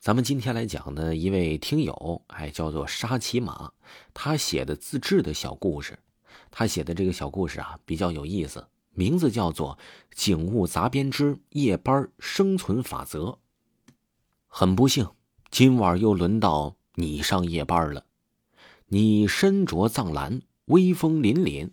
[0.00, 3.72] 咱们今天来讲呢，一位听友，哎，叫做沙琪马，
[4.14, 5.98] 他写的自制的小故事。
[6.52, 8.64] 他写的这个小故事啊，比较有意思，
[8.94, 9.76] 名字叫做
[10.16, 13.24] 《警务杂编之夜班生存法则》。
[14.46, 15.04] 很不幸，
[15.50, 18.04] 今晚又轮到你上夜班了。
[18.86, 21.70] 你身着藏蓝，威风凛凛，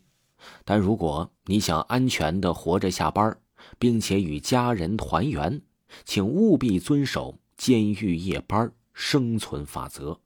[0.63, 3.37] 但如果你想安全的活着下班，
[3.77, 5.61] 并且与家人团圆，
[6.03, 7.37] 请务必遵守。
[7.57, 10.19] 监狱夜班生存法则：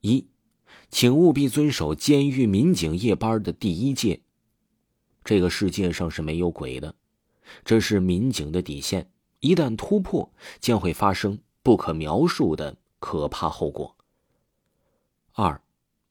[0.00, 0.26] 一，
[0.90, 4.20] 请务必遵守监狱民警夜班的第一戒。
[5.24, 6.94] 这个世界上是没有鬼的，
[7.64, 13.96] 这是民警的底线，一旦突破，将会发生不可描述的可怕后果。
[15.32, 15.60] 二，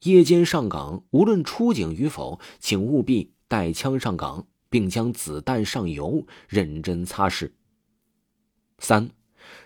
[0.02, 7.52] 夜间上岗，无论出警与否，请务必带枪上岗，并将子弹上油，认真擦拭。
[8.80, 9.10] 三。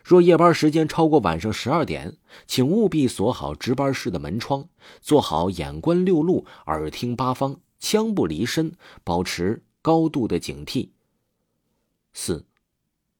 [0.03, 4.67] 若夜班时间超过晚上十二点，请务必锁好值班室的门窗，
[4.99, 10.89] 做好眼观六路、耳听八方，枪不离身，保持高度的警惕。
[12.13, 12.45] 四，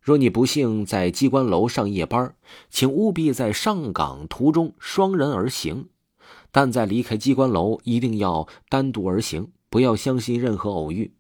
[0.02, 2.36] 若你不幸在机关楼上夜班，
[2.70, 5.88] 请务必在上岗途中双人而行，
[6.52, 11.14] 但在离开机关楼一定要单独而行，不要相信任何偶遇。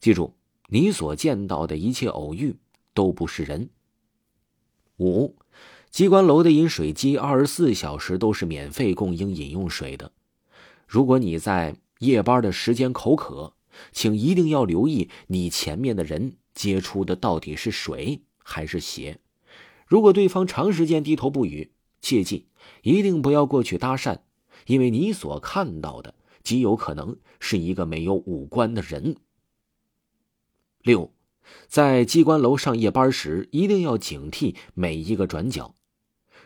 [0.00, 0.34] 记住，
[0.68, 2.56] 你所见到的一切偶遇
[2.94, 3.68] 都不是人。
[4.98, 5.36] 五，
[5.90, 10.12] 机关楼的饮水机二十四小时都是免费供应饮用水的。
[10.86, 13.54] 如果你在夜班的时间口渴，
[13.90, 19.18] 请一定要留意你前面的人接触的到底是水还是血。
[19.86, 22.46] 如果对方长时间低头不语，切记
[22.82, 24.18] 一定不要过去搭讪，
[24.66, 29.16] 因为你所看到的极有可能是一个没有五官的人。
[30.82, 31.12] 六。
[31.68, 35.74] 在机关楼上夜班时，一定要警惕每一个转角。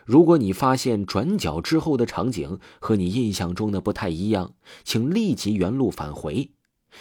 [0.05, 6.49] 如果你发现转角之后的场景和你印象中的不太一样，请立即原路返回，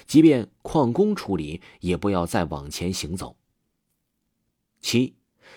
[0.06, 3.36] 即便旷工处理，也不要再往前行走。
[4.80, 5.14] 七，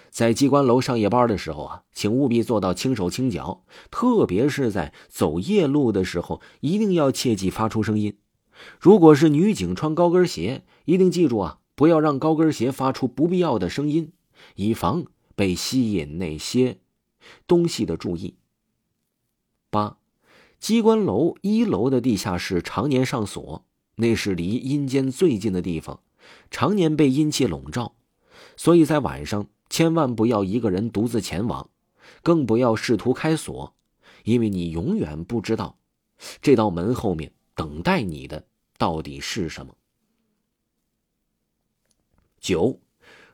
[0.10, 8.18] 在机关楼上夜班的时候啊，请务必做到轻手轻脚，特别是在走夜路的时候，一定要切记发出声音。
[8.80, 11.60] 如果是女警穿高跟鞋，一定记住啊。
[11.82, 14.12] 不要让高跟鞋发出不必要的声音，
[14.54, 15.04] 以防
[15.36, 16.78] 被吸引那些
[17.48, 18.36] 东西的注意。
[19.72, 19.98] 八，
[20.60, 23.66] 机关楼一楼的地下室常年上锁，
[23.96, 26.04] 那是离阴间最近的地方，
[26.52, 27.96] 常年被阴气笼罩，
[28.56, 31.72] 所以在晚上千万不要一个人独自前往，
[32.22, 33.74] 更不要试图开锁，
[34.24, 35.80] 因为你永远不知道
[36.44, 38.46] 这道门后面等待你的
[38.78, 39.74] 到底是什么。
[42.42, 42.80] 九，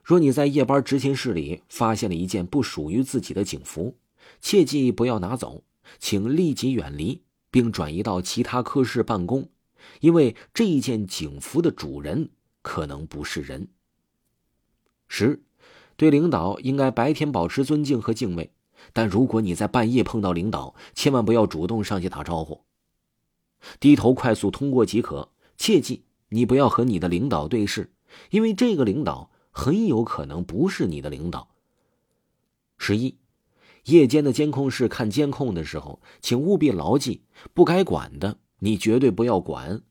[0.03, 3.95] 若你在夜班执勤室里发现了一件不属于自己的警服，
[4.41, 5.63] 切记不要拿走，
[5.97, 9.49] 请立即远离，并转移到其他科室办公，
[10.01, 12.29] 因为这一件警服的主人
[12.61, 13.69] 可能不是人。
[15.07, 15.41] 十，
[15.95, 18.51] 对领导应该白天保持尊敬和敬畏，
[18.91, 22.61] 但如果你在半夜碰到领导，千万不要主动上去打招呼，
[23.79, 25.31] 低头快速通过即可。
[25.55, 27.93] 切记，你不要和你的领导对视。
[28.29, 31.49] 因为这个领导很有可能不是你的领导。
[32.77, 33.17] 十一，
[33.85, 37.23] 夜间的监控室看监控的时候，请务必牢记：
[37.53, 39.81] 不该管的你绝对不要管，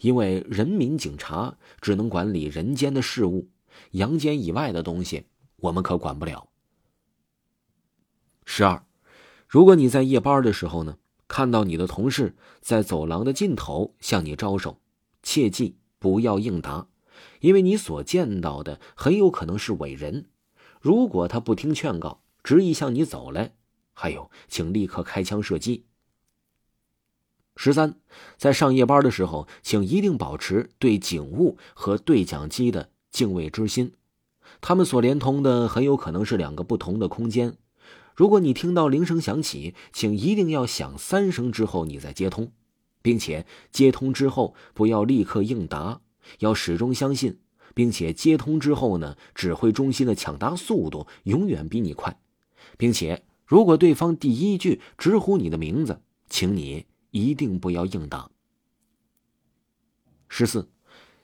[0.00, 3.48] 因为人民警察只能管理人间的事物，
[3.92, 5.26] 阳间以外的东西
[5.56, 6.48] 我们可管不了。
[8.44, 8.84] 十二，
[9.48, 14.78] 如果你在夜班的时候呢，看到你的同事在走廊的尽头向你招手，
[15.22, 16.86] 切记不要应答。
[17.40, 20.26] 因为你所见到的很有可能是伟人，
[20.80, 23.54] 如果他不听劝告，执意向你走来，
[23.92, 25.84] 还有，请立刻开枪射击。
[27.56, 27.94] 十三，
[28.36, 33.92] 在上夜班的时候，请一定保持对警务和对讲机的敬畏之心，
[34.60, 37.56] 他们所连通的很有可能是两个不同的空间。
[38.16, 42.50] 如果你听到铃声响起，请一定要响三声之后你再接通，
[43.02, 46.00] 并且接通之后不要立刻应答。
[46.38, 47.38] 要始终相信，
[47.74, 52.18] 并且接通之后呢，指挥中心的抢答速度永远比你快，
[52.76, 58.30] 并且如果对方第一句直呼你的名字，请你一定不要应答。
[60.28, 60.68] 十四，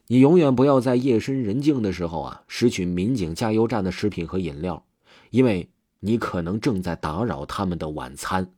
[0.06, 4.86] 你永远不要在夜深人静的时候啊，拾取民警加油站的食品和饮料，
[5.30, 5.70] 因为
[6.00, 8.52] 你可能正在打扰他们的晚餐。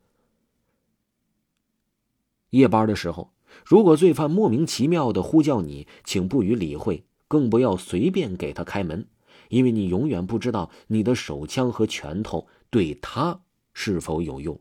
[2.51, 3.33] 夜班的时候。
[3.65, 9.07] 如果罪犯莫名其妙的呼叫你，请不予理会，更不要随便给他开门，
[9.49, 14.61] 因为你永远不知道你的手枪和拳头对他是否有用。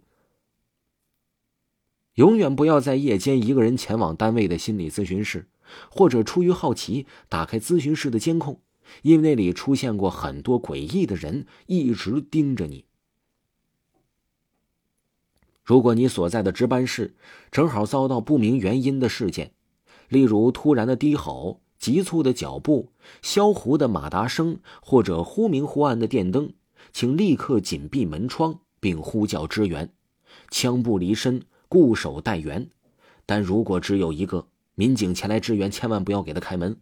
[2.15, 5.47] 永远不要在夜间一个人前往单位的心理咨询室，
[5.89, 8.59] 或者出于好奇打开咨询室的监控，
[9.01, 12.85] 因为那里出现过很多诡异的人，一直盯着你。
[15.63, 17.15] 如果你所在的值班室
[17.51, 19.51] 正好遭到不明原因的事件，
[20.09, 22.91] 例如突然的低吼、急促的脚步、
[23.21, 26.53] 销狐的马达声或者忽明忽暗的电灯，
[26.91, 29.93] 请立刻紧闭门窗并呼叫支援，
[30.49, 31.43] 枪不离身。
[31.71, 32.69] 固守待援，
[33.25, 36.75] 但如果只有一个民警前来支援，千万不要给他开门。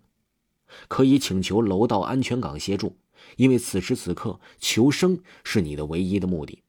[0.88, 2.98] 可以请求楼道安全岗协助，
[3.36, 6.64] 因为此时此刻求生是你的唯一的目的。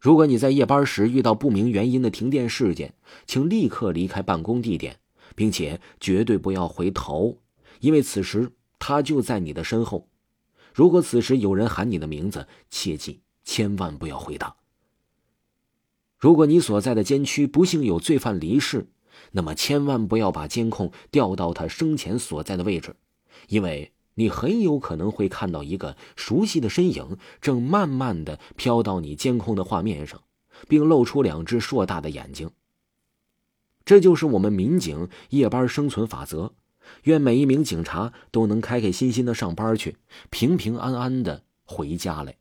[0.00, 2.94] 如果你在夜班时遇到不明原因的停电事件，
[3.26, 4.98] 请立刻离开办公地点，
[5.36, 7.38] 并且绝对不要回头，
[7.80, 10.08] 因为此时他就在你的身后。
[10.72, 14.56] 如果此时有人喊你的名字，切记千万不要回答。
[16.18, 18.88] 如果你所在的监区不幸有罪犯离世，
[19.32, 22.96] 那么千万不要把监控调到他生前所在的位置，
[23.48, 30.22] 因为你很有可能会看到一个熟悉的身影正慢慢的飘到你监控的画面上，
[30.68, 32.50] 并露出两只硕大的眼睛。
[33.84, 36.54] 这就是我们民警夜班生存法则。
[37.04, 39.96] 愿每一名警察都能开开心心的上班去，
[40.28, 42.36] 平平安安的回家来。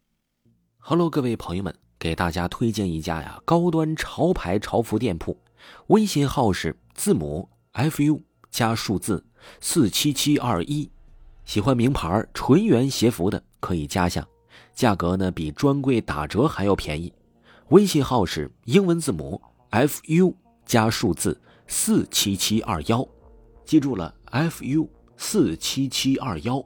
[0.77, 1.75] Hello，各位朋友们。
[1.99, 5.37] 给大家推荐一家呀高端潮牌潮服店铺，
[5.87, 9.25] 微信号是字母 fu 加数字
[9.59, 10.89] 四七七二一，
[11.49, 14.23] 喜欢名牌纯原鞋服的可以加下，
[14.75, 17.11] 价格呢比专柜打折还要便宜。
[17.69, 19.41] 微信号是英文字母
[19.71, 20.31] fu
[20.63, 23.03] 加数字四七七二幺，
[23.65, 24.87] 记住了 fu
[25.17, 26.63] 四七七二幺。